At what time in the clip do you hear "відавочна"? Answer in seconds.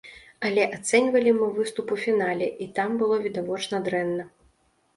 3.29-3.85